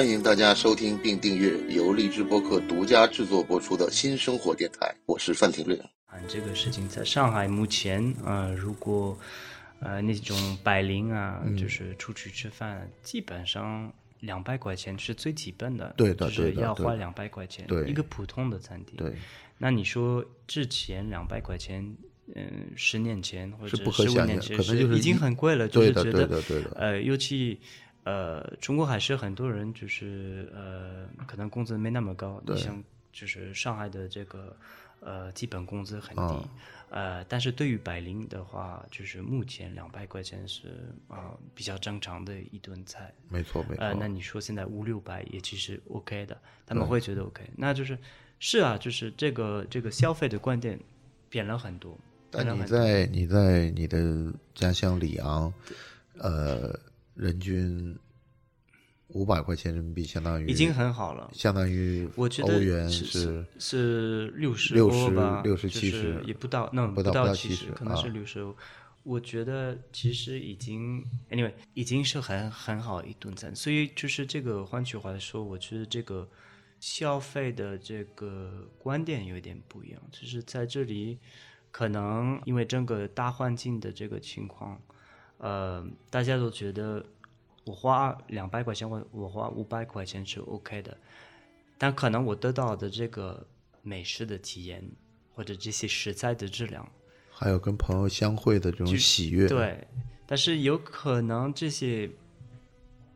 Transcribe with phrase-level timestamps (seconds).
[0.00, 5.76] 欢迎大家收听并订阅由荔枝播客独家制作播出的新生活电台，我是范廷略。
[6.06, 9.14] 啊，这个事情在上海目前，呃，如果
[9.78, 17.86] 呃那种白领啊，就是出去吃饭，基本上两百块钱是最基本的，对的就是要花两百块钱，对。
[17.86, 18.96] 一个普通的餐厅。
[18.96, 19.12] 对，
[19.58, 21.84] 那你说之前两百块钱，
[22.34, 26.42] 嗯、十年前或者十五年前可能就是已经很贵了，就是觉得
[26.74, 27.60] 呃，尤其
[28.04, 32.82] 呃，中国还是很多人就是呃，可能工资没那么高，你像
[33.12, 34.56] 就是上海的这个
[35.00, 36.48] 呃基本工资很低，啊
[36.90, 40.68] 呃，但是对于白领的话，就是目前两百块钱是
[41.08, 43.84] 啊、呃比较正常的一顿菜，没错没错。
[43.84, 47.96] 呃，那你说现在五六百也其实 OK 的，他们会觉得 OK，那就是
[48.38, 50.78] 是啊，就是这个这个消费的观点
[51.28, 51.92] 变了很多，
[52.32, 52.64] 变但你。
[52.64, 55.52] 在你在你的家乡里昂，
[56.18, 56.76] 呃，
[57.20, 57.96] 人均
[59.08, 68.56] 五百块钱人民币，相当于已经很好了，相当于我觉得欧元是是是六十60欧吧，60就是70也不到，那不到不到到七70可能是啊六十欧。
[69.02, 76.28] 我觉得其实已经，anyway，已经是很很好一顿餐，所以就是这个，换句话说，我觉得这个
[76.80, 81.18] 消费的这个观点有一点不一样，就是在这里，
[81.70, 84.78] 可能因为整个大环境的这个情况，
[85.40, 87.04] 呃，大家都觉得
[87.64, 90.96] 我花两百块钱，我我花五百块钱是 OK 的，
[91.78, 93.46] 但可能我得到的这个
[93.82, 94.84] 美食的体验，
[95.34, 96.86] 或者这些食材的质量，
[97.30, 99.48] 还有跟朋友相会的这种喜悦。
[99.48, 99.86] 对，
[100.26, 102.10] 但是有可能这些，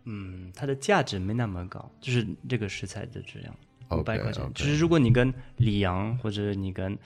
[0.05, 3.55] 嗯，它的价值没那么高，就是这个食材的质量，
[3.91, 4.51] 五百块钱。
[4.55, 6.99] 就是如果你跟里昂或者你跟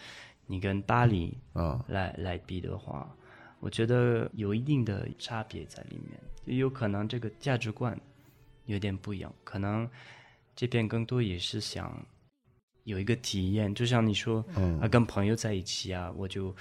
[0.46, 3.12] 你跟巴黎啊，来来比的话，
[3.60, 7.98] 我觉得有一定的差别在里面，就有可能这个价值观
[8.66, 9.88] 有点不一样，可能
[10.54, 12.04] 这边更多也是想
[12.84, 16.54] 有一个体验，就像你说，嗯啊，跟朋友在一起啊，我就。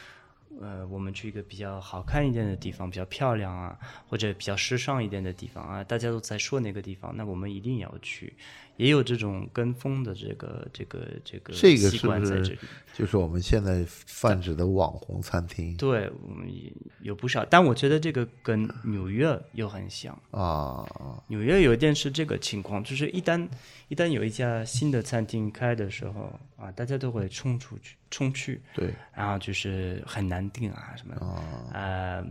[0.59, 3.77] 呃，我们去一个比较好看一点的地方，比较漂亮啊，
[4.07, 8.33] 或者比较时尚一点的地方啊，大家都在说那个地方，那我们一定要去。
[8.77, 12.59] 也有这种跟风的这个这个这个这个习惯在这里。
[12.93, 20.17] 就是我们现在泛指的网红餐厅对，我们也有不少，但我觉得这个跟纽约又很像。
[20.31, 20.83] 啊？
[21.27, 23.47] 纽约有一点是这个情况，就是一旦
[23.87, 31.23] 一旦有一家新的餐厅开的时候啊，大家都会冲出去，冲去，对然后就是很难订啊什么的。
[31.23, 32.25] 啊，呃，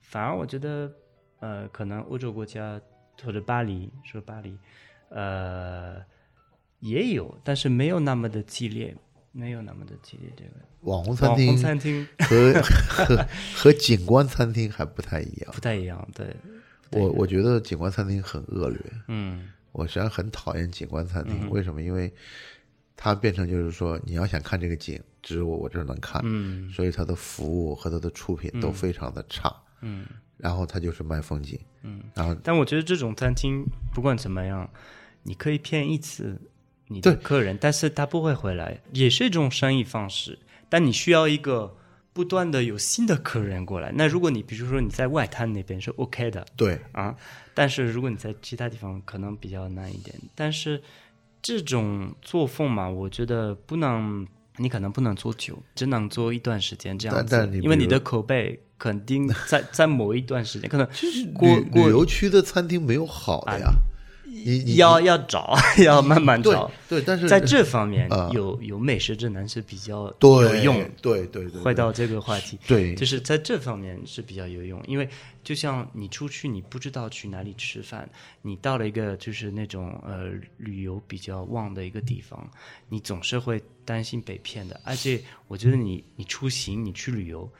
[0.00, 0.90] 反而我觉得，
[1.40, 2.80] 呃，可能欧洲国家
[3.22, 4.56] 或者巴黎，说巴黎，
[5.08, 5.96] 呃，
[6.80, 8.96] 也有，但是没有那么的激烈，
[9.32, 10.30] 没有那么的激烈。
[10.36, 10.50] 这个
[10.82, 12.52] 网红餐网红厅餐厅和
[12.88, 15.52] 和和景观餐厅还不太一样。
[15.52, 16.34] 不太一样，对，
[16.92, 19.48] 我我觉得景观餐厅很恶劣，嗯。
[19.72, 21.50] 我实际上很讨厌景观餐厅。
[21.50, 21.82] 为什么？
[21.82, 22.10] 因为
[22.96, 29.54] 它变成就是说，你要想看这个景，只有我我这儿能看，嗯所以它的服务和它的出品都非常的差。
[29.82, 30.06] 嗯
[30.38, 33.64] 然后它就是卖风景，嗯，然后但我觉得这种餐厅
[33.94, 34.68] 不管怎么样，
[35.22, 36.38] 你可以骗一次
[36.88, 40.38] 你的客人，但是他不会回来，也是一种生意方式。
[40.68, 41.76] 但你需要一个
[42.12, 43.92] 不断的有新的客人过来。
[43.94, 47.16] 那如果你比如说你在外滩那边是 OK 的对啊，
[47.54, 50.14] 但是如果你在其他地方可能比较难一点。
[50.34, 50.82] 但是
[51.40, 54.26] 这种作风嘛，我觉得不能。
[54.58, 63.72] 你可能不能做久，只能做一段时间这样子，因为你的口碑肯定在 在某一段时间，可能就是过过旅旅游区的餐厅没有好的呀。
[64.46, 66.70] 你你要要找， 要慢慢找。
[66.88, 70.90] 对，但是在这方面啊，有有美食指南是比较对有用。
[71.02, 75.08] 对对对，回到这个话题，对就是在这方面是比较有用，因为
[75.42, 78.08] 就像你出去，你不知道去哪里吃饭，
[78.42, 82.48] 你到了一个就是那种呃旅游比较旺的一个地方，
[82.88, 84.80] 你总是会担心被骗的。
[84.84, 87.50] 而且我觉得你你出行你去旅游，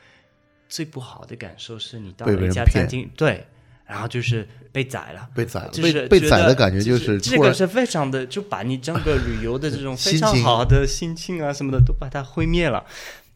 [0.69, 3.45] 最不好的感受是你到了一家餐厅，对，
[3.87, 12.85] 然后就是被宰了，被宰了，就是被被宰的感觉就是这个是非常的，就把你整个旅游的这种非常好的心情啊什么的都把它毁灭了。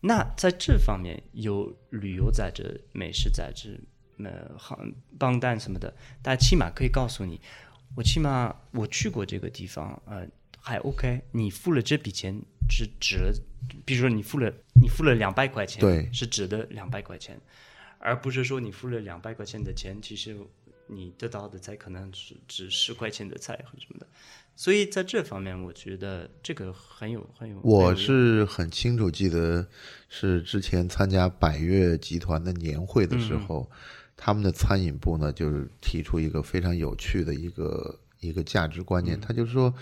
[0.01, 3.79] 那在这方面有旅游杂志、美食杂志、
[4.19, 7.41] 呃航榜单什么的，但起码可以告诉你，
[7.95, 10.27] 我起码我去过这个地方，呃
[10.59, 12.35] 还 OK，你付了这笔钱
[12.69, 13.33] 是值了，
[13.85, 16.09] 比如说你付了你付了两百块钱，对。
[16.13, 17.39] 是值的两百块钱，
[18.01, 20.37] 而不是说你付了两百块钱的钱，其实
[20.89, 24.07] 你得到的菜可能是值十块钱的菜或什么的。
[24.57, 27.61] 所以在这方面，我觉得这个很有很有。
[27.63, 29.67] 我是很清楚记得，
[30.09, 33.71] 是之前参加百悦集团的年会的时候，
[34.17, 39.73] 他们的餐饮部呢，就是提出一个非常有趣的一个一个价值观念，他就是说，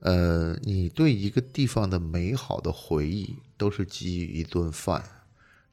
[0.00, 5.04] 呃，你对一个地方的美好的回忆都是基于一顿饭，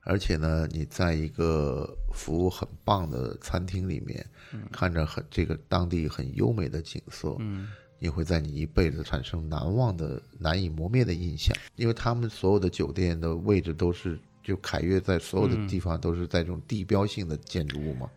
[0.01, 4.25] 而且呢，你在一个服务很棒的餐厅里面，
[4.71, 7.67] 看着很这个当地很优美的景色，嗯。
[8.01, 18.09] 你会在你一辈子产生难忘的、难以磨灭的印象，因为他们所有的酒店的位置都是，就凯悦在所有的地方都是在这种地标性的建筑物嘛，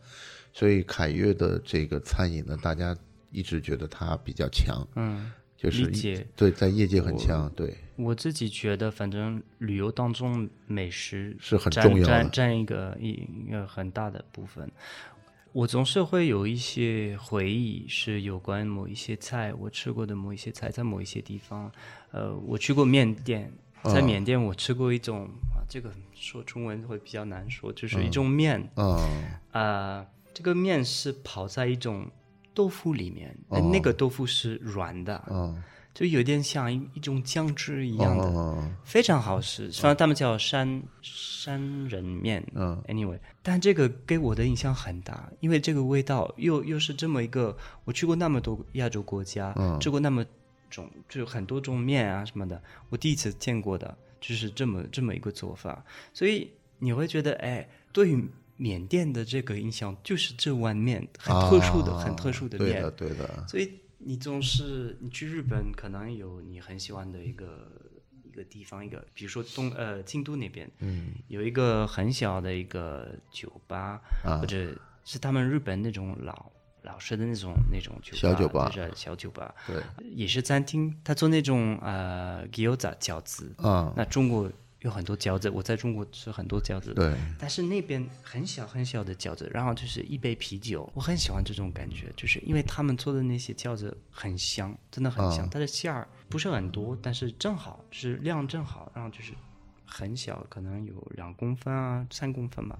[0.52, 2.96] 所以凯悦的这个餐饮呢，大家
[3.32, 5.32] 一直觉得它比较强，嗯，
[5.62, 6.26] 就是理解。
[6.34, 13.10] 对，在业界很强，对，我自己觉得，反正旅游当中美食是很占重要的占占一个一
[13.46, 14.68] 一个很大的部分。
[15.52, 21.70] 我总是会有一些回忆，是有关某一些菜，我吃过的某一些菜，在某一些地方。
[22.10, 23.52] 呃，我去过缅甸，
[23.84, 28.98] 在嗯缅甸我吃过一种啊，这个说中文会比较难说，就是一种面，嗯，
[29.52, 32.10] 啊，这个面是泡在一种
[32.54, 35.62] 豆腐里面，呃那个豆腐是软的，嗯，
[35.94, 39.70] 就有点像一一种酱汁一样的，嗯，非常好吃。
[39.70, 49.78] 虽然他们叫山山人面，嗯，anyway，但这个给我的印象很大，因为这个味道又又是这么一个，我去过那么多亚洲国家，嗯。
[49.80, 50.24] 吃过那么
[50.70, 55.84] 种，就很多种面啊什么的，我第一次见过的就是这么这么一个做法，
[56.14, 67.68] 所以你会觉得，哎，对于缅甸的这个印象就是这碗面很特殊的、啊很特殊的面，对的，对的，所以你总是你去日本，可能有你很喜欢的一个
[68.24, 74.38] 一个地方，一个比如说东呃京都那边，嗯，有一个很小的一个酒吧，啊。
[74.38, 74.74] 或者
[75.04, 76.50] 是他们日本那种老
[76.82, 79.76] 老式的那种那种酒吧，小酒吧就是小酒吧，对，
[80.14, 84.50] 也是餐厅，他做那种呃 gyoza 饺子，啊，那中国
[84.82, 99.32] 有很多饺子，我在中国吃很多饺子，对，但是那边很小很小的饺子，然后就是一杯啤酒，我很喜欢这种感觉，就是因为他们做的那些饺子很香，真的很香，它的馅儿不是很多，但是正好，就是量正好，然后就是
[99.84, 102.78] 很小，可能有两公分啊，三公分吧。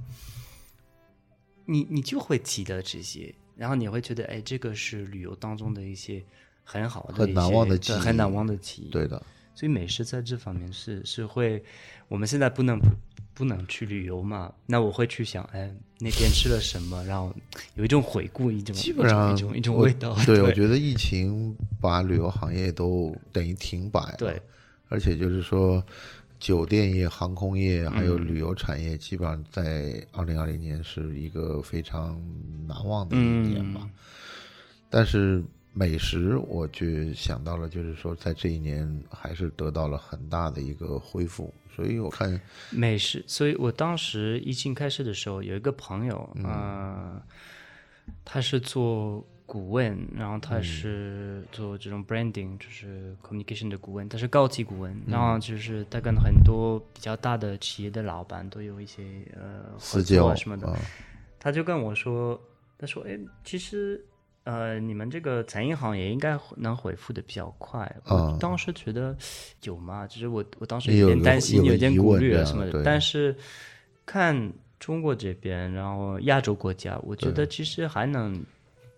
[1.65, 6.21] 你你就会记得这些，然后你会觉得，哎，这个是旅游当中的一些
[6.65, 8.91] 很好的、很难忘的记忆很难忘的记忆。
[8.91, 11.63] 对的，所以美食在这方面是是会，
[12.09, 12.87] 我们现在不能不
[13.35, 17.35] 不能去旅游嘛，那我会去想，哎，那天吃了什么，然后
[17.75, 20.17] 有一种回顾，一种基本上一种一种味道。
[20.25, 24.17] 对， 我觉得疫情把旅游行业都等于停摆了。
[24.19, 24.41] 对，
[24.89, 25.85] 而且就是说，
[26.41, 32.21] 酒店业、航空业还嗯有旅游产业，基本上在二零二零年是一个非常
[32.67, 33.81] 难忘的一年吧。
[33.85, 33.91] 嗯
[34.95, 35.43] 但是
[35.75, 41.53] 美食，我就想到了，就是说在这一年还是得到了很大的一个恢复。
[41.75, 42.39] 所以我看，
[42.71, 47.23] 美食，所以我当时疫情开始的时候，有一个朋友，嗯呃，
[48.23, 59.03] 他是做顾问，然后他嗯是做这种 branding，就是 communication 的顾问，他是高级顾问，然嗯后就是他跟很多比较大的企业的老板都有一些
[59.35, 60.79] 呃合私作交啊什么的，啊
[61.41, 62.39] 他就跟我说，
[62.77, 64.05] 他说，哎，其实。
[64.45, 67.91] 呃，你们这个餐饮行业应该能恢复的比较快。
[68.07, 69.17] 我啊当时觉得
[69.63, 70.05] 有嘛？
[70.07, 72.83] 就是我我当时有点担心，有点顾虑啊什么的。
[72.83, 73.37] 但是
[74.05, 78.45] 看中国这边，然后亚洲国家，我觉得其实还能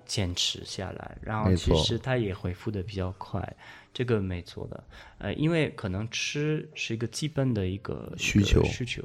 [0.06, 3.56] 坚持下来，然后其实它也恢复的比较快，
[3.92, 4.82] 这个没错的。
[5.18, 9.02] 呃，因为可能吃是一个基本的一个需求需求，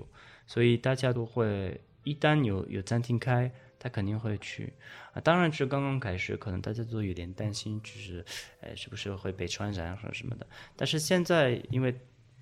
[0.47, 3.51] 所以大家都会一旦有有餐厅开。
[3.79, 4.73] 他肯定会去
[5.13, 8.25] 啊，当然是刚刚开始，可能大家都有点担心，就是，
[8.59, 10.45] 呃，是不是会被传染或者什么的。
[10.75, 11.97] 但是现在，因为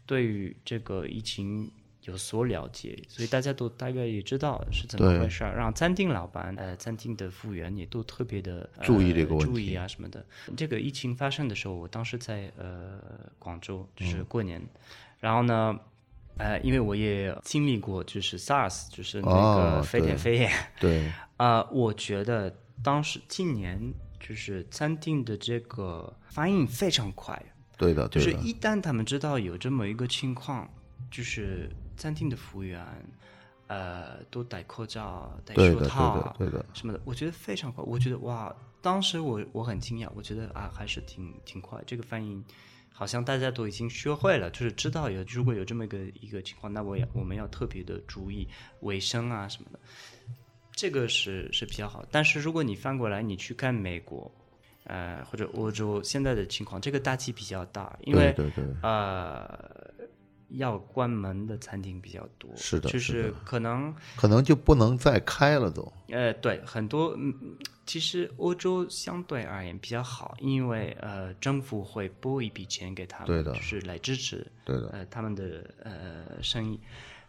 [0.07, 5.55] 对于这个疫情有所了解，所以大家都大概也知道是怎么回事儿。
[5.55, 10.25] 让餐厅老板、呃，餐厅的服务员也都特别的、呃、注意这个问题注意啊什么的。
[10.57, 12.99] 这个疫情发生的时候，我当时在呃
[13.37, 14.61] 广州，就是过年，
[15.19, 15.79] 然后呢。
[16.37, 27.41] 呃，因为我也经历过，就是 SARS，就是那哦个非典对肺炎，对，啊、我觉得当时今年就是餐厅的这个反应非常快，
[27.77, 30.69] 对的，就是，一旦他们知道有这么一个情况，
[31.09, 32.85] 就是餐厅的服务员，
[33.67, 37.83] 呃，都戴口罩、戴，手套啊对的，对的，什么的，我觉得非常快。
[37.83, 42.43] 我觉得哇，当时我我很惊讶，我觉得啊，还是挺挺快，这个反应。
[42.97, 48.47] 好像大家都已经学会了，就是知道有如果有这么一个一个情况，那我也我们要特别的注意
[48.79, 49.79] 卫生啊什么的。
[50.71, 52.03] 这个是是比较好。
[52.09, 54.31] 但是如果你翻过来，你去看美国，
[54.85, 59.76] 呃，或者欧洲现在的情况，这个打击比较大，因为对对对，呃，
[60.49, 62.49] 要关门的餐厅比较多。
[62.55, 65.91] 是的就是是可能可能就不能再开了都。
[66.09, 67.33] 呃，对，很多嗯，
[67.85, 76.79] 其实欧洲相对而言比较好，因为呃，政府会拨一笔钱给他们，对的就是来支持对的，呃他们的呃生意。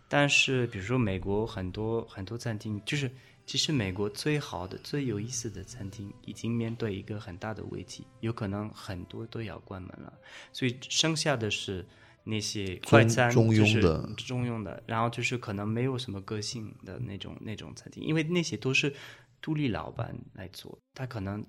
[0.08, 3.10] 但是比如说美国很多很多餐厅，就是
[3.44, 10.12] 其实美国最好的、最有意思的餐厅已经面对一个很大的危机，有可能很多都要关门了，
[10.52, 11.84] 所以剩下的是。
[12.30, 18.94] 那些快餐中就是庸的中庸的，然后就是可能没有什么个性的那种那种餐厅，因为那些都是
[19.40, 21.42] 独立老板来做，他可能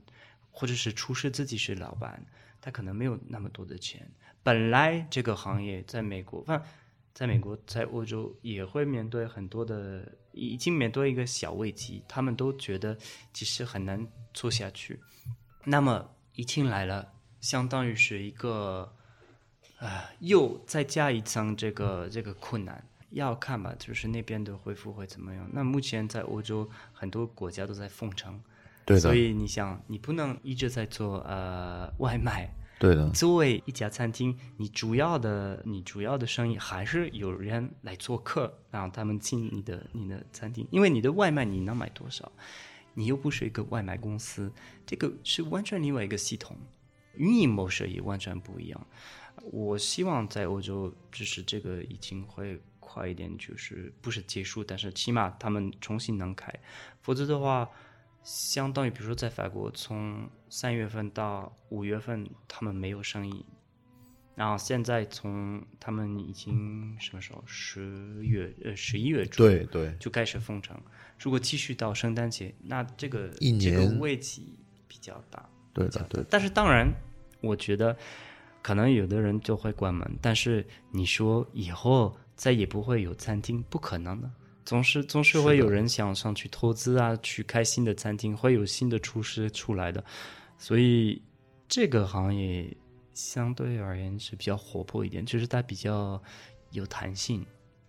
[0.49, 2.25] 或者是厨师自己是老板，
[2.61, 4.09] 他可能没有那么多的钱。
[4.41, 6.63] 本来这个行业在美国，反，
[7.13, 12.97] 在美国，在欧洲也会面对很多的，已经面对一个小危机，他们都觉得
[13.33, 14.97] 其实很难做下去。
[15.65, 18.95] 那么疫情来了，相当于是一个。
[19.79, 25.49] 啊，又再加一层这个这个困难，要看吧，就是那边的恢复会怎么样。
[25.51, 28.39] 那目前在欧洲很多国家都在封城，
[28.85, 32.53] 对的所以你想，你不能一直在做呃外卖。
[32.77, 42.31] 对的，作为一家餐厅，你主要的你主要的生意还是有人来做客，然后他们进你的你的餐厅，因为你的外卖你能买多少？
[42.93, 44.49] 你又不是一个外卖公司，
[44.85, 46.55] 这个是完全另外一个系统，
[47.15, 48.87] 运营模式也完全不一样。
[49.43, 56.53] 我希望在欧洲，就是这个疫情会快一点，就是不是结束，但是起码他们重新能开，
[57.01, 57.69] 否则的话，
[58.23, 63.45] 相当于比如说在法国，从三月份到五月份他们没有生意，
[64.35, 67.43] 然后现在从他们已经什么时候？
[67.45, 70.79] 十月呃十一月初对对，就开始封城，
[71.19, 75.47] 如果继续到圣诞节，那这个一这个危机比较大。
[75.73, 76.91] 对的，对的，但是当然，
[77.41, 77.95] 我觉得
[78.61, 84.29] 可能有的人就会关门，但是你说以后再也不会有餐厅，不可能的。
[84.65, 90.03] 总是总是会有人想上去投资啊，去开新的餐厅，会有新的厨师出来的，
[90.59, 91.19] 所以
[91.67, 92.71] 这个行业
[93.15, 96.21] 相对而言是比较活泼一点，就是它比较
[96.71, 97.43] 有弹性。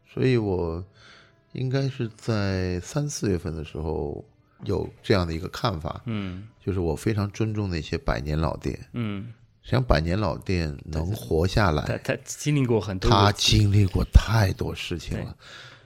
[0.09, 0.83] 所以我
[1.53, 4.25] 应该是在三四月份的时候
[4.65, 8.89] 有这样的一个看法，嗯就是我非常尊重那些百年老店。
[8.95, 9.33] 嗯，
[9.71, 15.37] 实际上，百年老店能活下来，他他经历过很多他经历过太多事情了。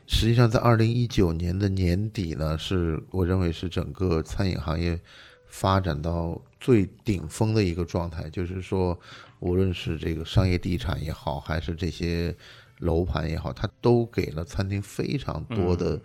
[0.07, 4.99] 实际上，在二零一九年的年底呢，是我认为是整个餐饮行业
[5.49, 8.31] 发展到最顶峰的一个状态。
[8.31, 8.99] 就是说，
[9.41, 12.35] 无论是这个商业地产也好，还是这些
[12.79, 16.01] 楼盘也好，它都给了餐厅非常多的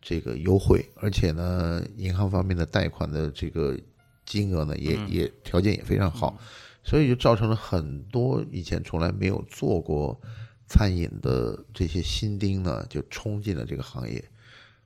[0.00, 3.76] 这个优惠，而且呢，银行方面的贷款的这个
[4.24, 6.38] 金额呢，也也条件也非常好。
[6.84, 10.20] 所以就造成了很多以前从来没有做过
[10.66, 14.22] 餐饮的这些新丁呢，就冲进了这个行业。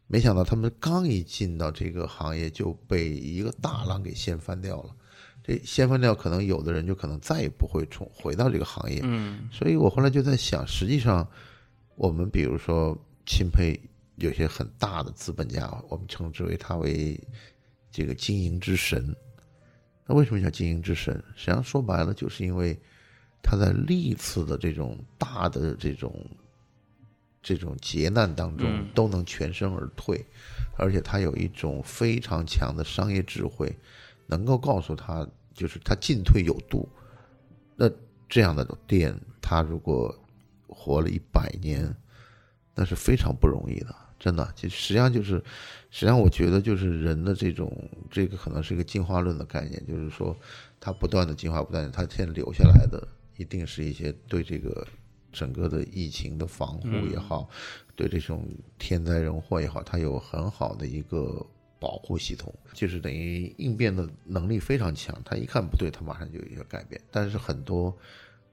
[0.07, 4.95] 没想到他们刚一进到这个行业，就被一个大浪给掀翻掉了。
[5.43, 9.01] 这掀翻掉，可能有的人就可能再也不会重回到这个行业。
[9.03, 11.29] 嗯所以我后来就在想，实际上
[11.97, 13.79] 我们比如说钦佩
[14.17, 17.21] 有些很大的资本家，我们称之为他为
[17.91, 19.15] 这个经营之神。
[20.09, 21.15] 那为什么叫经营之神？
[21.37, 22.75] 实际上说白了，就是因为
[23.43, 26.27] 他在历次的这种大的这种
[27.43, 30.25] 这种劫难当中嗯都能全身而退，
[30.79, 33.71] 而且他有一种非常强的商业智慧，
[34.27, 36.89] 能够告诉他，就是他进退有度。
[37.77, 37.89] 那
[38.29, 40.15] 这样的店，他如果
[40.67, 41.95] 活了一百年，
[42.75, 44.51] 那是非常不容易的，真的。
[44.57, 45.43] 就实际上就是，
[45.91, 47.73] 实际上我觉得就是人的这种，
[48.11, 50.37] 这个可能是一个进化论的概念，就是说，
[50.79, 54.87] 它不断的进化，不断的，他现在留下来的一定是一些对这个
[55.33, 57.49] 整个的疫情的防护也好，
[57.97, 58.47] 对这种
[58.79, 61.45] 天灾人祸也好，它有很好的一个
[61.81, 65.17] 保护系统，就是等于应变的能力非常强。
[65.25, 67.01] 他一看不对，他马上就有一个改变。
[67.11, 67.97] 但是很多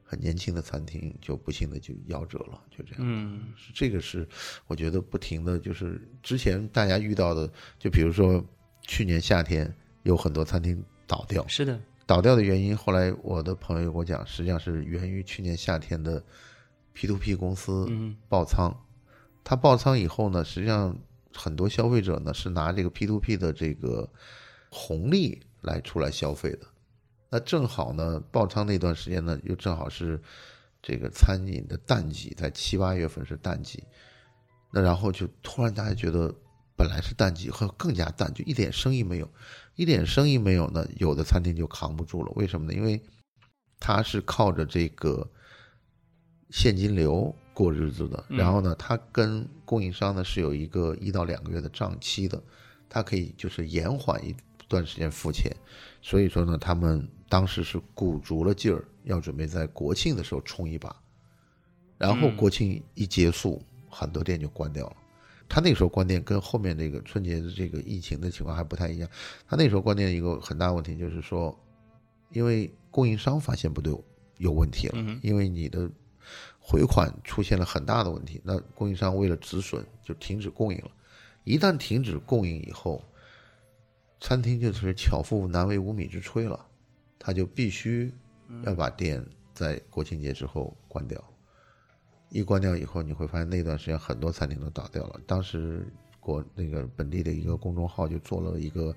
[0.07, 2.97] 很年轻的餐厅就不幸的就夭折了，就这样。
[2.99, 4.27] 嗯是这个是
[4.67, 8.43] 我觉得不停的就是之前大家遇到的，就比如说
[8.83, 16.23] 去年夏天有很多餐厅倒掉，是的，倒掉的原因，后来我的朋友跟我讲，实际上是源于去年夏天的
[16.93, 18.71] P to P 公司嗯爆仓。
[19.43, 20.95] 它爆仓以后呢，实际上
[21.33, 24.07] 很多消费者呢是拿这个 P to P 的这个
[24.69, 26.67] 红利来出来消费的。
[27.35, 30.17] 那正好呢，爆仓那段时间呢，又正好是
[30.81, 33.83] 这个餐饮的淡季，在七八月份是淡季。
[34.71, 36.33] 那然后就突然大家觉得，
[36.77, 39.29] 本来是淡季，会更加淡，就一点生意没有，
[39.75, 42.31] 一点生意没有呢，有的餐厅就扛不住了。
[42.37, 42.73] 为什么呢？
[42.73, 43.03] 因为
[43.81, 45.29] 他是靠着这个
[46.51, 48.23] 现金流过日子的。
[48.29, 52.41] 然后呢，他跟供应商呢是有一个一到两个月的账期的，
[52.87, 54.33] 他可以就是延缓一
[54.69, 55.51] 段时间付钱。
[56.01, 60.95] 所以说呢，他们当时是鼓足了劲儿，要准备在国庆的时候冲一把。
[61.97, 64.95] 然后国庆一结束，很多店就关掉了。
[65.47, 69.09] 他那时候关店跟后面这个春节的这个疫情的情况还不太一样。
[69.47, 71.57] 他那时候关店一个很大问题就是说，
[72.31, 73.95] 因为供应商发现不对
[74.37, 75.89] 有问题了，因为你的
[76.59, 80.91] 回款出现了很大的问题，那供应商为了止损就停止供应了。
[81.43, 83.03] 一旦停止供应以后，
[84.19, 86.65] 餐厅就是巧妇难为无米之炊了，
[87.19, 88.11] 他就必须
[88.63, 91.23] 要把店在国庆节之后关掉。
[92.29, 95.21] 一关掉以后，你会发现那段时间很多餐厅都倒掉了。
[95.25, 95.85] 当时
[96.19, 98.93] 国那个本地的一个公众号就做了一个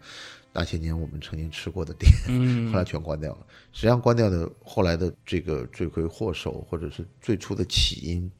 [0.52, 2.10] 那些年我们曾经吃过的店，
[2.72, 3.46] 后来全关掉了。
[3.70, 8.30] 实际上关掉的后来的这个罪魁祸首，或者是最初的起因，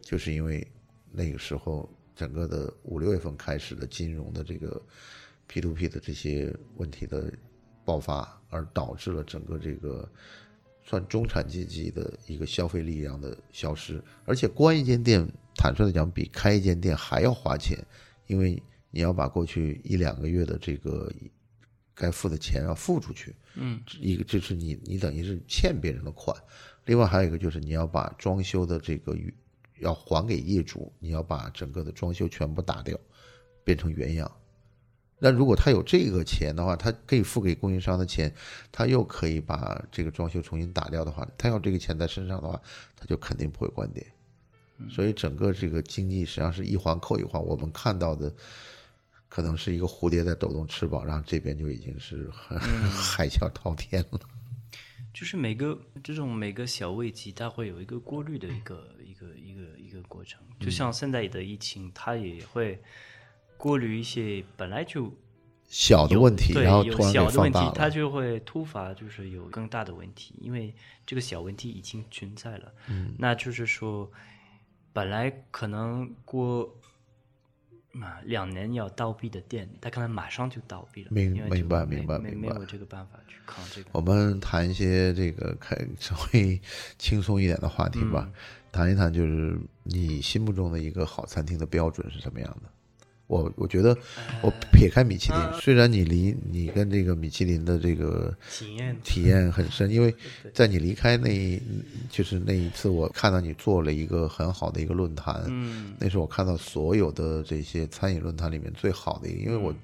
[0.00, 0.66] 就是因为
[1.10, 4.80] 那个时候整个的五六月份开始的金融的这个
[5.48, 7.30] P to P 的这些问题的
[7.86, 10.06] 爆发，而导致了整个这个。
[10.88, 17.76] 算中产阶级的一个消费力量的消失，而且关一间店，坦率的讲，比开一间店还要花钱，
[18.28, 18.62] 因为
[18.92, 21.12] 你要把过去一两个月的这个
[21.92, 23.34] 该付的钱要付出去。
[23.56, 26.40] 嗯，一个就是你，你等于是欠别人的款，
[26.84, 29.18] 另外还有一个就是你要把装修的这个
[29.80, 32.96] 要还给业主，你要把整个的装修全部打掉，
[33.64, 34.30] 变成原样。
[35.18, 38.30] 那如果他有这个钱的话，他可以付给供应商的钱，
[38.70, 42.60] 他又可以把这个装修重新打掉的话，他要这个钱在身上的话，
[42.94, 44.06] 他就肯定不会关店。
[44.90, 47.42] 所以整个这个经济实际上是一环扣一环。
[47.42, 48.30] 我们看到的
[49.30, 52.28] 可能是一个蝴蝶在抖动翅膀，然后这边就已经是
[52.92, 54.20] 海啸滔天了。
[55.14, 60.42] 就是每个这种每个小危机，它会有一个过滤的一个一个一个一个过程。
[60.60, 62.78] 就像现在的疫情，它也会。
[63.56, 65.12] 过滤一些本来就
[65.68, 70.72] 小的问题，然后突然小的问题，它就会突发，就是有更大的问题，因为
[71.04, 72.72] 这个小问题已经存在了。
[72.88, 74.08] 嗯，那就是说，
[74.92, 76.72] 本来可能过
[78.00, 81.10] 啊两年要倒闭的店，它可能马上就倒闭了。
[81.10, 83.88] 明明白明白明白，没有这个办法去抗这个。
[83.92, 86.60] 我们谈一些这个开稍微
[86.96, 88.30] 轻松一点的话题吧，
[88.70, 92.70] 谈一谈就是你心目中的一个好餐厅的标准是什么样的？
[93.26, 93.96] 我我觉得，
[94.40, 98.96] 我撇开米其林，虽然你离你跟这个米其林的这个体验。
[99.02, 100.14] 体验很深，因为
[100.54, 101.60] 在你离开那，
[102.10, 109.74] 就是那一次，我看到你做了一个很好的一个论坛，嗯，那是我看到所有的这些餐饮论坛里面最好的一个，因为我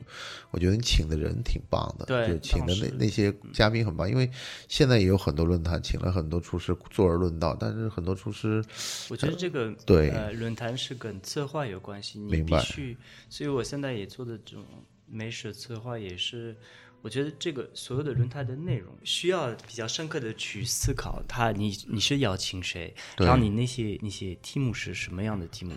[0.51, 4.31] 我觉得你请的人挺棒的，对，就请的那那些嘉宾很棒，因为
[4.69, 8.65] 现在也有很多论坛请了很多厨师坐而论道，但是很多厨师，
[9.11, 10.11] 我觉得这个对。
[10.11, 12.97] 呃论坛是跟策划有关系，你必须。
[13.33, 14.63] 所以我现在也做的这种
[15.07, 16.55] 美食策划，也是
[17.01, 25.73] 我觉得这个所有的轮胎的内容需要比较深刻的去思考，它你你是邀请谁，然后你那些那些题目是什么样的题目？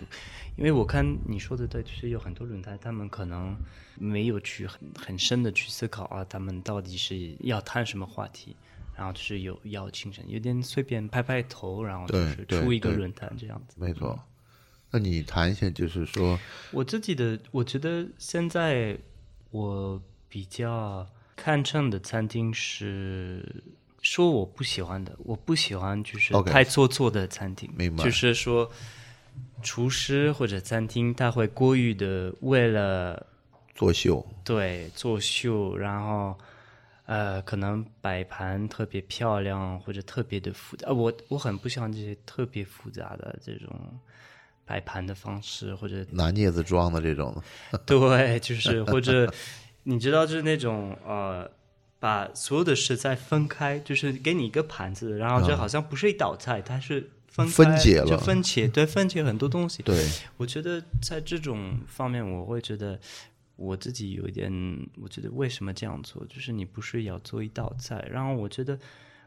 [0.58, 3.56] 因为我看你说的对，就是有很多轮胎，他们可能
[3.94, 8.54] 没有去很很深的去思考啊，他们到底是要谈什么话题，
[8.94, 14.22] 然后就是有邀请人，有点随便拍拍头，然后就是出一个论坛这样子，没错。
[14.92, 16.38] 那你谈一下，就是说，
[16.70, 18.96] 我自己的，我觉得现在
[19.50, 23.62] 我比较看重的餐厅是
[24.00, 28.04] 说我不喜欢的，我不喜欢就是太做作的餐厅，明白？
[28.04, 28.70] 就是说，
[29.60, 33.26] 厨师或者餐厅他会过于的为了
[33.74, 36.38] 作秀，对，作秀，然后
[37.06, 43.98] 呃，可能摆盘特别漂亮或者特别的复杂，我我很不喜欢这些特别复杂的这种。
[44.66, 47.40] 摆盘的方式，或者拿镊子装的这种，
[47.86, 49.32] 对，就是或者
[49.84, 51.48] 你知道，就是那种呃，
[52.00, 59.84] 把所有的食材分开，就是给你一个盘子，然后就好像不是一道菜，它是分分解了，就分解，对，分解很多东西。
[59.84, 60.04] 对，
[60.36, 62.98] 我觉得在这种方面，我会觉得
[63.54, 64.50] 我自己有一点，
[65.00, 68.76] 我觉得为什么这样做，就是你不是要做一道菜，然后我觉得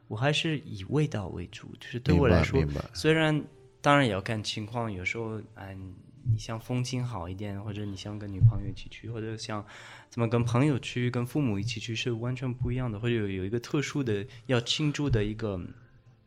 [0.10, 2.62] 我还是以味道为主，就是对我来说，
[2.94, 3.42] 虽然。
[3.82, 5.94] 当然也要看情况，有时候，嗯，
[6.32, 9.66] 你像风景好一点，或者你想跟女朋友一起去，或者想
[10.10, 15.60] 怎么跟朋友去、跟父母一起去，是完全不一样的，或者有有一个特殊的要庆祝的一个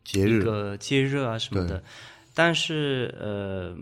[0.03, 1.83] 节日、一个节日啊什么的。
[2.33, 3.77] 但是，呃，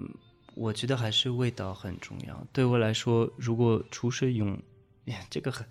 [0.56, 2.46] 我觉得还是味道很重要。
[2.52, 4.62] 对我来说，如果厨师用，
[5.30, 5.66] 这个很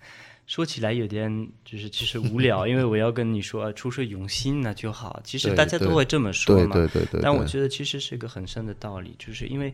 [0.47, 5.21] 说起来有点就是其实无聊， 因为我要跟你说啊，厨师用心那就好。
[5.23, 6.75] 其实大家都会这么说对嘛。
[6.75, 9.73] 对对对，对但我觉得其实是一个很深的道理，就是因为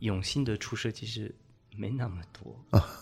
[0.00, 1.34] 用心的厨师其实
[1.76, 2.58] 没那么多，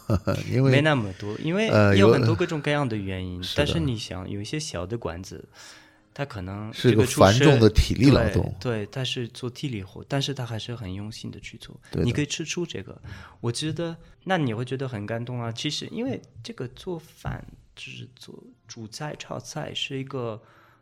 [0.53, 3.43] 因为没那么多，因为呃有有很多各种各样的原因。
[3.45, 5.45] 是但是你想，有一些小的馆子，
[6.17, 11.79] 它可能是繁重的体力劳对动对，他是做体力活，但是他还是很用心的去做。
[11.91, 12.99] 对你可以吃出这个，
[13.43, 15.53] 我觉得那你会觉得很感动啊。
[15.53, 20.41] 其实因为这个做饭就是做煮菜、炒菜是一个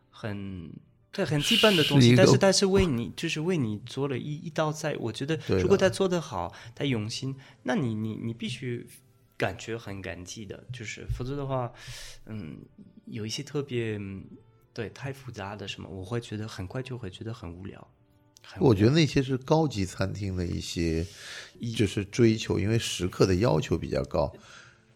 [0.08, 0.70] 很。
[1.10, 4.96] 对，很基本的东西，是但是他是为你，就是为你做了一一道菜。
[4.98, 8.84] 我觉得，如果他做得好，他用心，那你你你必须
[9.36, 11.72] 感觉很感激的，就是否则的话，
[12.26, 12.58] 嗯，
[13.06, 14.24] 有一些特别嗯
[14.74, 17.88] 对太复杂的什么，我会觉得很快就会觉得很无聊。
[18.58, 21.06] 我觉得那些是高级餐厅的一些
[21.74, 24.30] 就是追求，因为食客的要求比较高。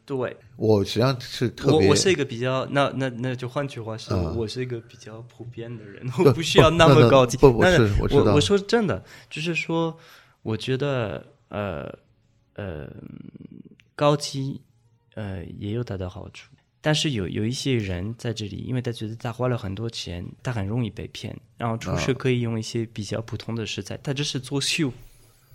[0.05, 7.37] 对，我实际上是特别，我我是一个比较，那那那就换句话说，嗯我是一个比较普遍的人，我不需要那么高级。
[7.37, 9.99] 不不那是我我说真的，就是说，
[10.43, 11.95] 我觉得呃
[12.55, 12.91] 呃
[13.95, 14.61] 高级
[15.15, 24.93] 呃也有它的好处，但是有有一些人在这里，因为他觉得他花了很多钱，他很容易被骗，然后厨啊师可以用一些比较普通的食材，他只是作秀。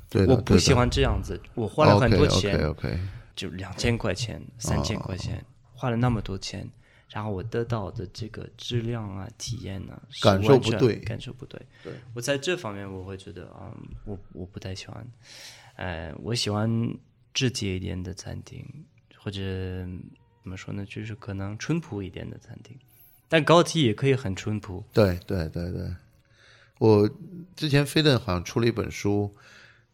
[0.10, 2.68] 对我不喜欢这样子，我花了很多钱。
[2.68, 3.00] OK
[3.36, 6.70] 就两千块钱、三千块钱，花了那么多钱，
[7.10, 11.60] 然后我得到的这个质量啊、体验啊，感受不对感受不对。
[11.84, 15.08] 对我在这方面我会觉得啊、我我不太喜欢，
[15.78, 16.70] 呃，我喜欢
[17.34, 18.64] 直接一点的餐厅，
[19.18, 19.42] 或者
[20.44, 22.78] 怎么说呢，就是可能淳朴一点的餐厅，
[23.30, 24.84] 但高级也可以很淳朴。
[24.92, 25.90] 对对对对，
[26.80, 27.10] 我
[27.56, 29.34] 之前飞顿好像出了一本书，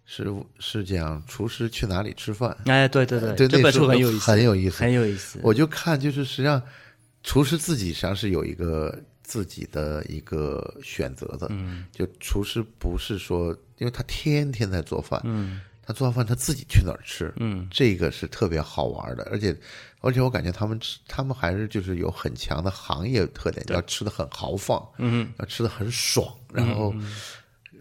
[0.06, 0.26] 是
[0.58, 5.40] 是讲厨师去哪里吃饭，哎，对对对，这本书很有意思，很有意思很有意思。
[5.44, 6.60] 我就看就是实际上
[7.22, 15.62] 厨师自己实际上是有一个自己的一个选择的，嗯，就厨师不是说，因为他天天在做饭，嗯。
[15.90, 17.34] 他做完饭，他自己去哪儿吃？
[17.38, 19.58] 嗯，这个是特别好玩的，而且，
[20.02, 26.94] 而且我感觉他们吃，他们还是就是有很强的行业特点，要吃的很豪放，嗯，要吃的很爽，然后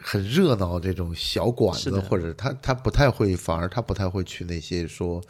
[0.01, 5.23] 很热闹这种小馆子，或者他他不太会，反而他不太会去那些说，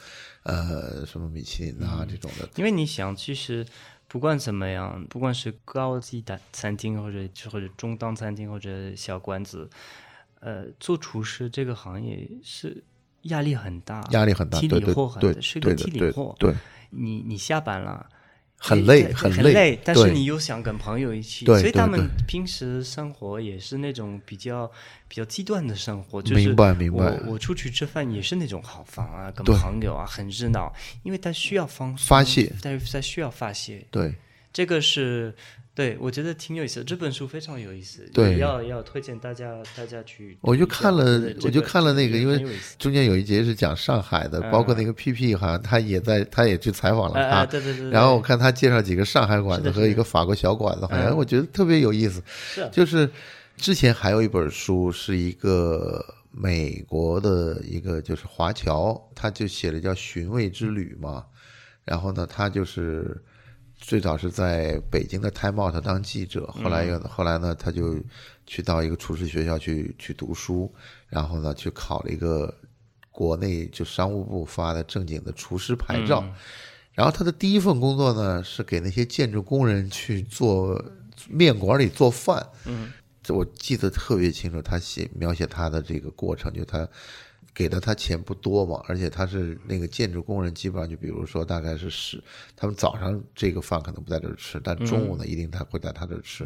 [0.44, 3.66] 呃，什么米其林啊、这种的，因为你想，其实
[4.06, 7.18] 不管怎么样，不管是高级的餐厅，或者
[7.50, 9.68] 或者中档餐厅，或者小馆子，
[10.40, 12.82] 呃，做厨师这个行业是
[13.22, 16.34] 压力很大，压力很大，体对对力活很对大，是个体力活。
[16.38, 16.54] 对，
[16.90, 18.06] 你你下班了。
[18.60, 24.68] 很累很累，但是你又想跟朋友一起，所以他们平时生活也是那种比较
[25.06, 30.74] 比较极端的生活，就是明白明白我我出去吃饭也是那种好放啊，跟朋友啊很热闹，
[31.04, 34.12] 因为他需要放松发泄，但是他需要发泄，对
[34.52, 35.32] 这个是
[35.78, 40.36] 对我觉得挺有意思的，这本书非常有意思，对要要推荐大家大家去。
[40.40, 42.44] 我就看了对，我就看了那个，因为
[42.80, 47.46] 中间有一节是讲上海的，包括那个 PP 好像他也在，他也去采访了他。
[47.46, 52.20] 对对对对然后我看他介绍几个上海馆子和一个法国小馆子，好像我觉得特别有意思。
[52.72, 53.08] 就是
[53.56, 61.24] 之前还有一本书，是一个美国的一个就是华侨，他就写了叫《寻味之旅》嘛。
[61.84, 63.16] 然后呢，他就是
[63.78, 67.96] 最早是在北京的 Time Out 当记者，后来又后来呢，他就
[68.46, 70.70] 去到一个厨师学校去去读书，
[71.08, 72.52] 然后呢，去考了一个
[73.10, 76.22] 国内就商务部发的正经的厨师牌照。
[76.92, 80.84] 然后他的第一份工作呢，是给那些建筑工人去做
[81.28, 82.44] 面馆里做饭。
[82.66, 86.86] 嗯，这我记得特别清楚，他写描写他的这个过程，就他
[87.58, 92.22] 给的他钱不多嘛，而且他是那个建筑工人，基本上就比如说大概是十，
[92.54, 96.44] 他们早上这个饭可能不在这儿吃，但中午呢一定他会在他这儿吃，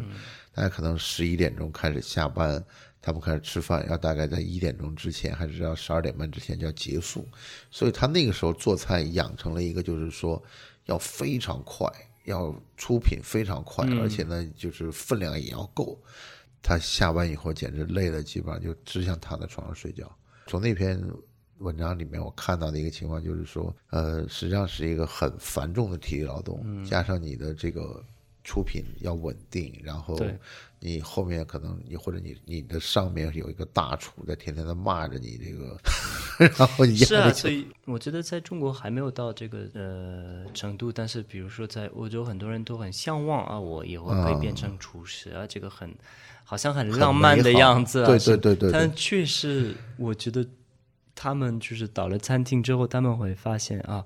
[0.55, 2.65] 大概可能十一点钟开始下班。
[2.99, 7.27] 他们开始吃饭，要大概在一点钟之前，还是要十二点半之前就要结束，
[7.69, 10.41] 所以他那个时候做菜养成了一个，就是说
[10.85, 11.85] 要非常快，
[12.23, 16.01] 要出品非常快，而且呢，就是分量也要够。
[16.61, 20.09] 他下班以后简直累的，基本上就只想躺在床上睡觉。
[20.47, 21.01] 从那篇
[21.59, 28.03] 文章里面，我看到的一个情况就是说，呃，实际上是一个很繁重的体力劳动，加上你的这个
[28.43, 30.19] 出品要稳定，然后
[30.79, 35.79] 你后面可能你或者你你的上面有一个大厨在天天的骂着你这个，
[36.57, 45.95] 然后你是啊，所以我觉得在中国还没有到这个呃程度，但是比如说在欧洲，很多人都很向往啊，我以后可以变成厨师啊，这个很
[46.43, 48.71] 好像很浪漫的样子啊，对对对对对。
[48.71, 50.45] 但确实，我觉得
[51.15, 54.03] 他们就是到了餐厅之后，他们会发现啊，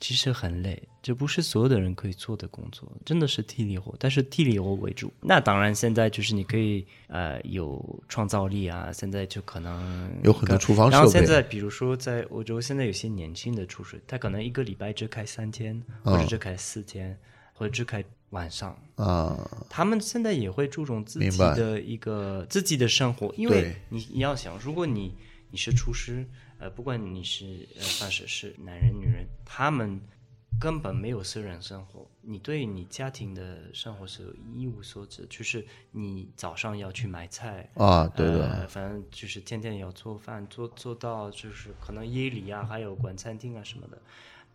[0.00, 5.10] 其实很累，这不是所有的人可以做的工作，真的是体力活，但是体力活为主。
[5.20, 17.16] 那当然，现在就是你可以呃有创造力啊，现在就可能有很多厨房然后现在比如说在欧洲，现在有些年轻的厨师，他可能一个礼拜只开三天，或者只开四天，或
[17.64, 18.76] 者只开晚上。
[18.96, 25.14] 啊，他们现在也会注重自己的一个自己的生活，因为你你要想，如果你
[25.50, 26.26] 你是厨师，
[26.58, 30.00] 呃，不管你是呃，反正是男人女人，他们
[30.58, 37.68] 根本没有私人生活，你对你家庭的生活是一无所知，就是你早上要去买菜。
[37.74, 44.00] 啊，对的，呃，反正就是天天要做饭，做做到就是可能夜里啊，还有管餐厅啊什么的。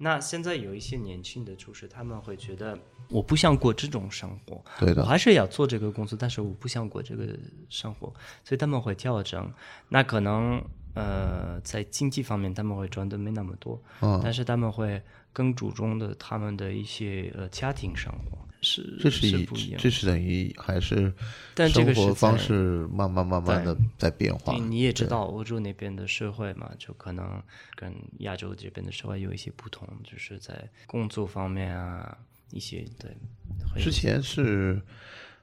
[0.04, 2.76] 那现在有一些年轻的厨师，他们会觉得
[3.08, 5.04] 我不想过这种生活，对的。
[5.04, 7.38] 我还是要做这个工作，但是我不想过这个
[7.70, 8.12] 生活，
[8.44, 9.54] 所以他们会调整。
[9.90, 10.60] 那可能
[10.96, 14.20] 呃，在经济方面他们会赚的没那么多，嗯。
[14.24, 15.00] 但是他们会
[15.32, 19.80] 更注重的他们的一些呃家庭生活，是这是一不一样。
[19.82, 21.12] 这是等于还是
[21.56, 24.80] 但这个生活方式慢慢慢慢的在变化你。
[24.82, 27.42] 也知道欧洲那边的社会嘛，就可能
[27.76, 32.18] 跟亚洲这边的社会有一些不同，就是在工作方面啊，
[32.52, 33.12] 一些对。
[33.82, 34.82] 之前是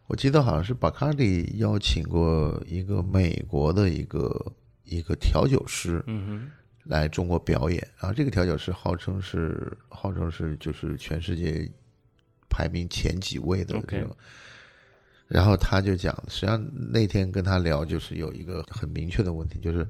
[0.07, 4.53] 我记得好像是巴卡利邀请过一个美国的一个
[4.85, 6.51] 一个调酒师，嗯哼
[6.85, 11.71] 来中国表演，然后这个调酒师号称是号称是就是全世界
[12.49, 14.17] 排名前几位的这种。
[15.27, 19.81] 然后他就讲，实际上那天跟他聊，就是有一个很明确的问题，就是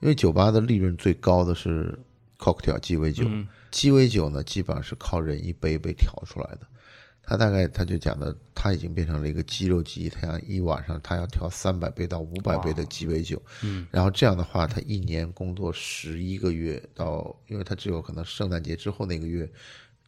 [0.00, 1.98] 因为酒吧的利润最高的是
[2.38, 3.46] cocktail 鸡尾酒，嗯。
[3.70, 6.60] 鸡尾酒呢基本上是靠人一杯被调出来的。
[7.24, 19.48] 他大概他就讲的，他已经变成了一个肌肉记忆，他想一晚上他要调三百杯到五百杯的鸡尾酒，嗯，然后这样的话，他一年工作十一个月到，因为他只有可能圣诞节之后那个月，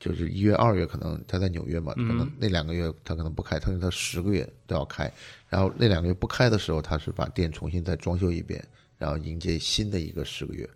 [0.04, 5.10] 就是一月、二月，可能他在纽约嘛，可能那两个月他可能不开，他说他十个月都要开，
[5.48, 8.62] 然后那两个月不开的时候，他是把店重新再装修一遍，
[8.98, 10.68] 然后迎接新的一个十个月，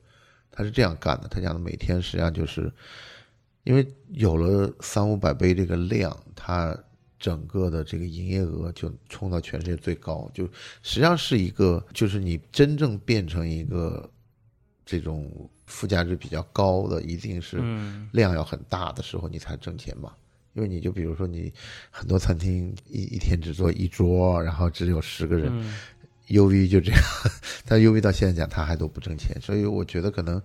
[0.51, 1.29] 他是这样干的。
[1.29, 2.73] 他讲的每天实际上就是，
[3.65, 6.75] 因为有了三五百杯这个量，他
[7.19, 10.47] 整个的这个营业额就冲到全世界最高，就
[10.83, 14.11] 实际上是一个，就是你真正变成一个
[14.87, 15.31] 这种
[15.69, 20.13] 附加值比较高的，一定是嗯量要很大的时候你才挣钱嘛。
[20.55, 21.53] 因为你就比如说你
[21.89, 25.73] 很多餐厅一一天只做一桌，然后只有十个人，嗯
[26.29, 27.01] UV 就这样，
[27.65, 30.43] 但 UV 到现在讲他还都不挣钱，所以我觉得可能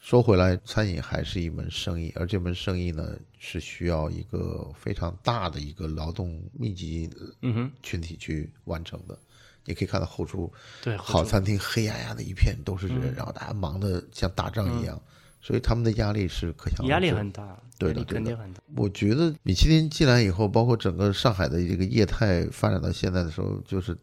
[0.00, 7.10] 说回来，餐饮还是一门生意，而这门生意呢是需要一个非常大的一个劳动密集
[7.42, 9.18] 嗯哼，群体去完成的。
[9.64, 15.00] 你可以看到后厨对，好餐厅黑压压的一片都是人，然后大家忙得像打仗一样，
[15.40, 16.90] 所以他们的压力是可想而知。
[16.90, 18.60] 压力很大，对的对的肯定很大。
[18.76, 23.96] 我觉得米其林进来以后，包括整个上海的这个业态发展到现在的时候，就是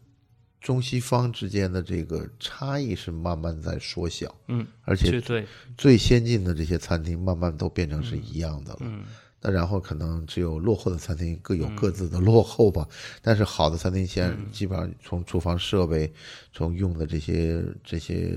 [0.60, 5.46] 中西方之间的这个差异是慢慢在缩小，嗯，而且绝对，
[5.76, 8.78] 最先进的这些餐厅慢慢都变成是一样的了。
[8.82, 9.04] 嗯
[9.42, 12.88] 那然后可能只有落后的餐厅各有各自的落后吧，
[13.20, 16.10] 但是好的餐厅现在基本上从厨房设备，
[16.52, 18.32] 从用的这些这些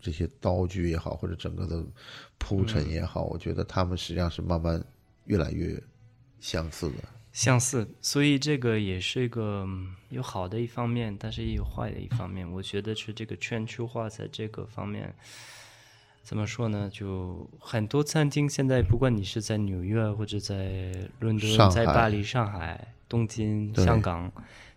[0.00, 1.82] 这些刀具也好，或者整个的
[2.38, 4.84] 铺陈也好，我觉得他们实际上是慢慢
[5.26, 5.80] 越来越
[6.40, 6.96] 相似的。
[7.30, 12.50] 相似，所以这个也是一个嗯有好的一方面，但是也有坏的一方面。
[12.50, 15.14] 我觉得是这个全球化在这个方面，
[16.28, 16.90] 怎么说呢？
[16.92, 24.30] 就很多餐厅现在，不管你是在纽约或者在伦敦、在巴黎、上海、东京、香港，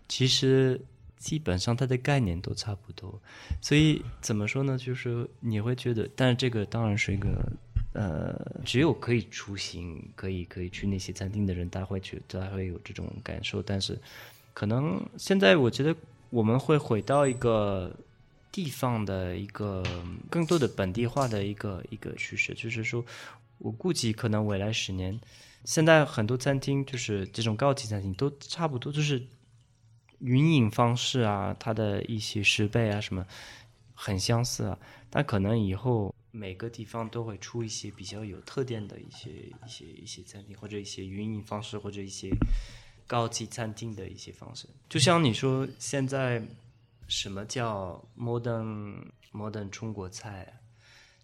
[0.08, 0.80] 其实
[1.18, 3.20] 基本上它的概念都差不多。
[3.60, 4.78] 所以怎么说呢？
[4.78, 7.46] 就是你会觉得，但是这个当然是一个
[7.92, 8.34] 呃，
[8.64, 13.62] 只有可以出行、可以可以去那些餐厅的人，他会去，他会有这种感受。
[13.62, 14.00] 但是
[14.54, 15.94] 可能现在我觉得
[16.30, 17.94] 我们会回到一个
[18.52, 19.82] 地方的一个
[20.30, 23.04] 更多的本地化的一个一个趋势，就是说
[23.58, 25.18] 我估计可能未来十年，
[25.64, 29.26] 现在很多餐厅就是这种高级餐厅都差不多，就是
[30.18, 33.26] 云饮方式啊，它的一些设备啊什么
[33.94, 42.30] 很相似啊，但可能以后每个地方都会出一些比较有特点的一些一些一些餐厅，或者一些云饮方式，或者一些
[43.06, 44.66] 高级餐厅的一些方式。
[44.88, 46.42] 就像你说，现在
[47.12, 50.52] 什么叫 modern modern 中国菜啊？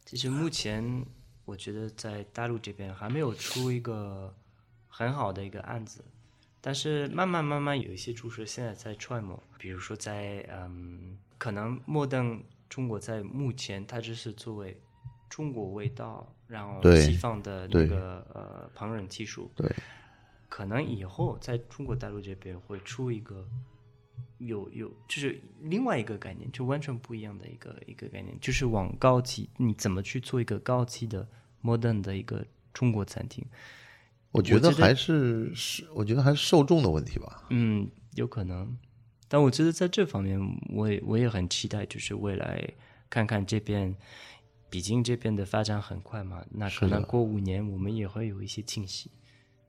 [0.05, 1.03] 其实目前
[1.46, 4.35] 我觉得在大陆这边还没有出一个
[4.87, 6.05] 很好的一个案子，
[6.61, 14.79] 但是慢慢慢慢有一些厨师现在在揣摩，比如说在嗯，可能 modern 中国在目前它只是作为
[15.31, 19.74] 中国味道，然后西方的那个呃烹饪技术，对，
[20.51, 23.48] 可能以后在中国大陆这边会出一个
[24.38, 31.29] 有有就是另外一个概念，就完全不一样的一个一个概念，就是往高级，你怎么去做一个高级的
[31.62, 33.44] modern 的一个中国餐厅？
[34.31, 37.46] 我觉得还是是，我觉得还是受众的问题吧。
[37.51, 38.77] 嗯，有可能，
[39.27, 42.72] 但我觉得在这方面，我也我也很期待，就是未来
[43.09, 43.96] 看看这边，
[44.68, 49.11] 毕竟这边的发展很快嘛，那可能过五年我们也会有一些惊喜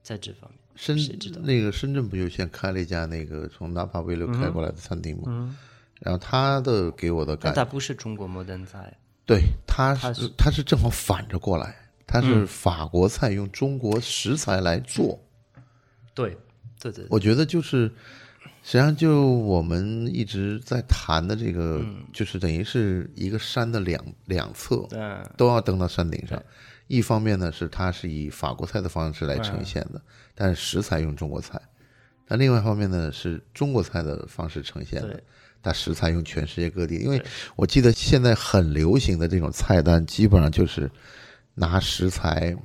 [0.02, 0.58] 在这方面。
[0.76, 0.96] 深
[1.42, 5.24] 那个深圳不就先开了一家那个从纳帕威流开过来的餐厅吗？
[5.26, 5.54] 嗯，
[5.98, 15.22] 然后他的给我的感但它不是中国 modern 菜，对，他它是他是正好反着过来，他是法国菜用中国食材来做。
[16.14, 16.34] 对
[16.80, 17.86] 对对，我觉得就是，
[18.62, 26.42] 实际上就我们一直在谈的这个，就是等于是一个山的两两侧嗯都要登到山顶上。
[26.90, 30.02] 一方面呢是它是以法国菜的方式来呈现的，
[30.34, 31.56] 但是食材用中国菜；
[32.26, 35.22] 但另外一方面呢是中国菜的方式呈现的对，
[35.62, 36.96] 但食材用全世界各地。
[36.96, 37.22] 因为
[37.54, 40.90] 我记得现在很流行的这种菜单，基本上就是
[41.54, 42.56] 拿食材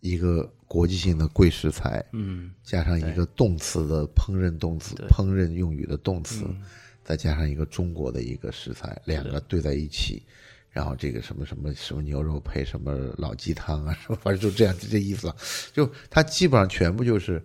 [0.00, 6.62] 一个国际性的贵食材，嗯加上一个动词的烹饪动词，烹饪用语的动词，嗯。
[7.02, 10.24] 再加上一个中国的一个食材，两个对在一起，
[10.76, 15.34] 然后这个什么什么什么牛肉配什么老鸡汤啊，什么反正就这样，就这意思了。
[15.72, 17.42] 就他基本上全部就是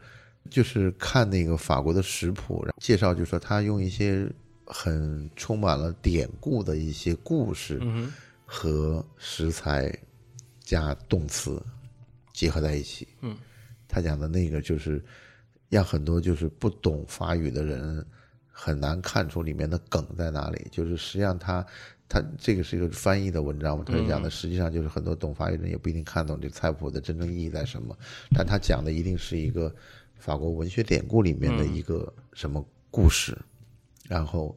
[0.49, 4.29] 就是看那个法国的食谱，然后介绍就说他用一些
[4.65, 8.11] 很充满了典故的一些故事嗯
[8.45, 9.89] 和食材
[10.59, 11.63] 加动词
[12.33, 13.07] 结合在一起。
[13.21, 13.37] 嗯，
[13.87, 15.01] 他讲的那个就是
[15.69, 18.05] 让很多就是不懂法语的人
[18.51, 20.67] 很难看出里面的梗在哪里。
[20.69, 21.65] 就是实际上他
[22.12, 27.97] 他这个是一个翻译的文章嘛，他讲的实际上就是很多懂法语人也不一定看懂这菜谱的真正意义在什么，
[28.36, 29.74] 但他讲的一定是一个
[30.17, 33.38] 法国文学典故里面的一个什么故事，
[34.10, 34.54] 然后。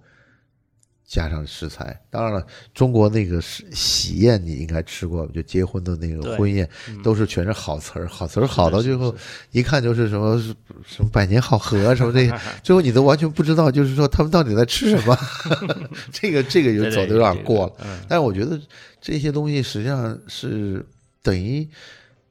[1.06, 6.68] 加上食材，当然了，中国那个是喜宴你应该吃过，就结婚的那个婚宴，
[7.02, 9.14] 都是全是好词儿，好词儿好到最后
[9.52, 10.38] 一看就是什么
[10.84, 15.16] 什么百年好合啊什么这些， 最后你都完全不知道，就是说他们到底在吃什么，
[16.10, 17.72] 这个这个就走的有点过了。
[17.84, 18.00] 嗯。
[18.08, 18.58] 但是我觉得
[19.00, 20.84] 这些东西实际上是
[21.22, 21.68] 等于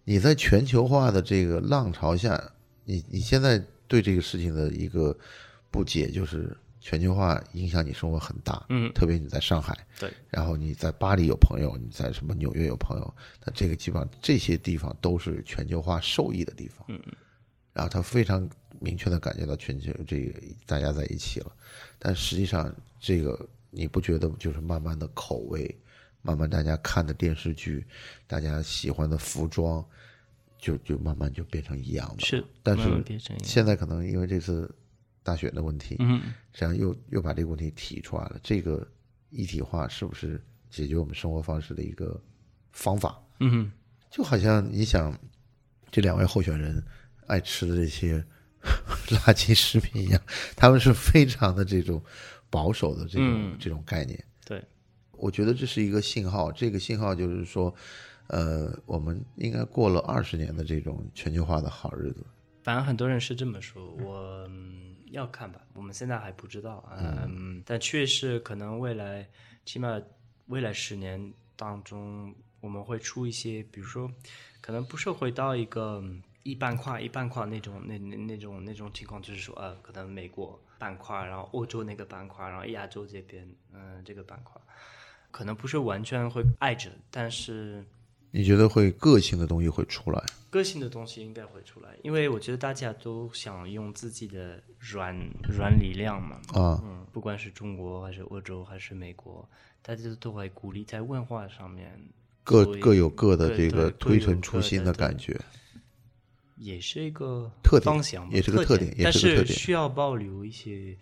[0.04, 2.42] 你在全球化的这个浪潮下，
[2.86, 5.16] 你你现在对这个事情的一个
[5.70, 13.15] 不解就是全球化影响你生活很大，嗯，特别你在上海，对，然后你在巴黎有朋友，你在什么纽约有朋友，
[13.46, 17.02] 那这个基本上这些地方都是全球化受益的地方，嗯
[17.72, 18.48] 然后他非常
[18.82, 21.50] 明确的感觉到全球这个大家在一起了，
[21.98, 25.74] 但实际上这个你不觉得就是慢慢的口味，
[26.22, 27.88] 慢慢大家看的电视剧，
[28.28, 29.84] 大家喜欢的服装，
[30.60, 33.02] 就就慢慢就变成一样的了，是，但是
[33.41, 34.69] 现在可能因为这次
[35.24, 36.20] 大选的问题，嗯
[36.52, 38.40] 实际上又又把这个问题提出来了。
[38.44, 38.88] 这个
[39.30, 42.22] 一体化是不是解决我们生活方式的一个
[42.72, 43.20] 方法？
[43.40, 43.72] 嗯
[44.12, 45.18] 就好像你想，
[45.90, 46.84] 这两位候选人
[47.26, 48.24] 爱吃的这些
[49.10, 50.22] 垃圾食品一样，
[50.56, 52.00] 他们是非常的这种
[52.50, 54.24] 保守的这种、嗯这种概念。
[54.46, 54.64] 对，
[55.14, 57.74] 我觉得这是一个信号，这个信号就是说，
[58.28, 62.24] 呃，我们应该过了二十年的这种全球化的好日子。
[62.62, 69.28] 反正很多人是这么说，我、嗯、要看吧，我们现在还不知道，嗯，但确实可能未来，
[69.63, 70.02] 起码
[70.47, 74.12] 未来十年当中，我们会出一些，比如说，
[74.60, 84.60] 可能不是回到一个嗯一半块一半块那种那那那种那种情况，就是说，呃，可能美国板块，然后欧洲那个板块，然后亚洲这边，嗯、这个板块，
[85.32, 87.86] 可能不是完全会挨着，但是。
[88.36, 90.19] 你觉得会个性的东西会出来？
[90.50, 99.48] 个性的东西应该会出来，因为我觉得大家都想用自己的软软力量嘛，啊，嗯，不管是中国还是欧洲还是美国，
[99.84, 101.96] 大家都会鼓励在文化上面
[102.43, 105.39] 各各有各的这个推陈出新的感觉。
[106.58, 110.98] 也是一个特点方向，也是个特点也但是需要保留一些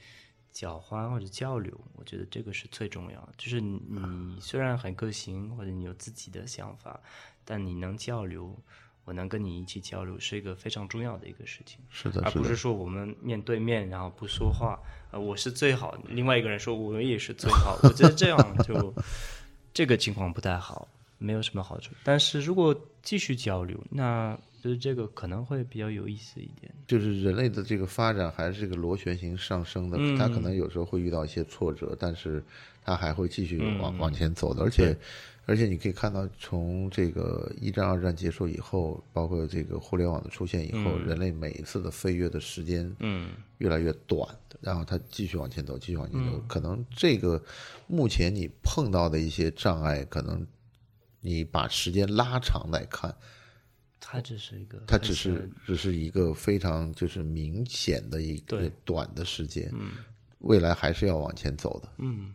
[0.52, 3.30] 交换或者交流，我觉得这个是最重要的。
[3.38, 7.00] 就是你你虽然很个性，或者你有自己的想法，
[7.46, 8.56] 但你能交流，
[9.06, 11.80] 我能跟你一起交流，是一个非常重要的一个事情。
[11.90, 14.80] 是的，而不是说我们面对面然后不说话，
[15.12, 18.94] 呃，我是最好，另外一个人说我也是最好，我觉得这样就
[19.73, 21.94] 这个情况不太好，没有什么好处。
[22.04, 26.72] 但是如果继续交流，那就是这个可能会比较有意思一点。
[26.88, 32.44] 就是人类的这个发展还是这个螺旋形上升的，嗯它可能有时候会遇到一些挫折，但是
[32.84, 34.62] 它还会继续往、嗯往前走的。
[34.62, 34.96] 而且，
[35.46, 44.26] 而而且你可以看到，从这个一战、二战结束以后，包括这个互联网的出现以后，人类每一次的飞跃的时间，嗯，越来越短，
[44.62, 46.42] 然后它继续往前走，继续往前走。
[46.48, 47.44] 可能这个
[47.88, 50.48] 目前你碰到的一些障碍，可能
[51.20, 53.14] 你把时间拉长来看，
[54.02, 59.71] 它只是一个，它只是只是一个非常就是明显的一个短的时间。
[59.73, 59.91] 嗯，
[60.39, 61.87] 未来还是要往前走的。
[61.99, 62.33] 嗯。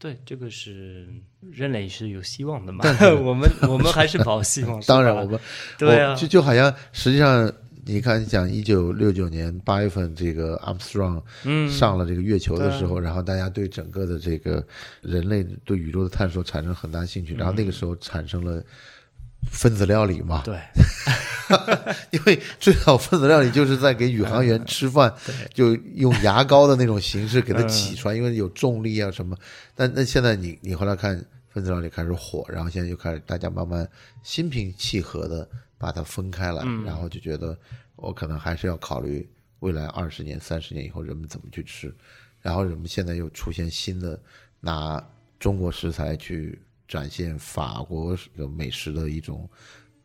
[0.00, 1.08] 对，这个是
[1.50, 2.84] 人类是有希望的嘛？
[3.20, 4.80] 我们我们还是抱希望。
[4.86, 5.40] 当然，我们
[5.76, 7.52] 对啊，就就好像实际上，
[7.84, 11.20] 你看，讲一九六九年八月份，这个 Armstrong
[11.68, 14.64] 上了这个月球的时候，然后大家对整个的这个
[15.02, 18.64] 人类对宇宙的探索产生很大兴趣，然后那个时候产生了。
[19.50, 20.58] 分子料理嘛，对，
[22.10, 25.12] 因为最早分子料理就是在给宇航员吃饭，
[25.54, 29.36] 就用牙膏的那种形式给它挤出来，因为有重力啊什么。
[29.74, 33.88] 但那现在你你后来看分子料理开始火，然后现在就开始大家慢慢
[34.22, 37.56] 心平气和的把它分开了，然后就觉得
[37.96, 39.28] 我可能还是要考虑
[39.60, 41.94] 未来二十年、三十年以后人们怎么去吃，
[42.42, 44.20] 然后人们现在又出现新的
[44.60, 45.02] 拿
[45.40, 46.60] 中国食材去。
[46.88, 49.48] 展现法国的美食的一种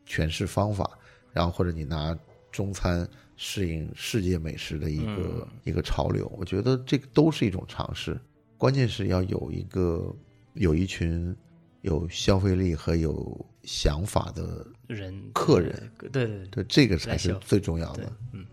[0.05, 0.99] 诠释方法，
[1.31, 2.15] 然后或者你拿
[2.51, 3.07] 中餐
[3.37, 8.19] 适应世界美食的一个一个潮流，我觉得这个都是一种尝试。
[8.57, 10.13] 关键是要有一个
[10.53, 11.35] 有一群
[11.81, 18.11] 有消费力和有想法的人客人，对对对，这个才是最重要的。
[18.33, 18.45] 嗯，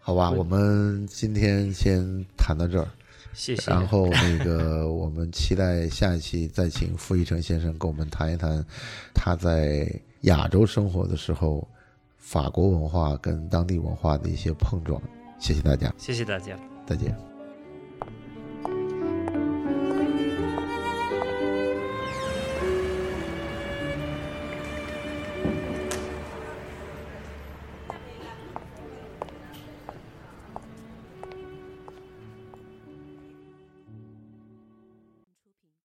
[0.00, 2.88] 好吧，我们今天先谈到这儿。
[3.34, 3.70] 谢谢。
[3.70, 8.64] 然后那个，我们期待下一期再请傅一成先生跟我们谈一谈
[9.12, 9.86] 他在
[10.22, 11.66] 亚洲生活的时候，
[12.16, 15.00] 法国文化跟当地文化的一些碰撞。
[15.38, 16.56] 谢谢大家，谢谢大家，
[16.86, 17.33] 再见。